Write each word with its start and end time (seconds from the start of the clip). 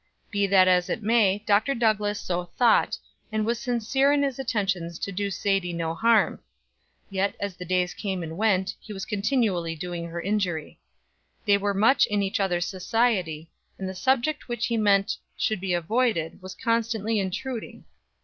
Be 0.31 0.47
that 0.47 0.67
as 0.67 0.89
it 0.89 1.03
may, 1.03 1.43
Dr. 1.45 1.75
Douglass 1.75 2.19
so 2.19 2.45
thought, 2.57 2.97
and 3.31 3.45
was 3.45 3.59
sincere 3.59 4.11
in 4.11 4.23
his 4.23 4.39
intentions 4.39 4.97
to 4.97 5.11
do 5.11 5.29
Sadie 5.29 5.73
no 5.73 5.93
harm; 5.93 6.39
yet, 7.11 7.35
as 7.39 7.55
the 7.55 7.65
days 7.65 7.93
came 7.93 8.23
and 8.23 8.35
went, 8.35 8.73
he 8.79 8.93
was 8.93 9.05
continually 9.05 9.75
doing 9.75 10.07
her 10.07 10.19
injury. 10.19 10.79
They 11.45 11.59
were 11.59 11.75
much 11.75 12.07
in 12.07 12.23
each 12.23 12.39
other's 12.39 12.65
society, 12.65 13.51
and 13.77 13.87
the 13.87 13.93
subject 13.93 14.47
which 14.47 14.65
he 14.65 14.75
meant 14.75 15.17
should 15.37 15.61
be 15.61 15.73
avoided 15.75 16.41
was 16.41 16.55
constantly 16.55 17.19
intruding. 17.19 17.85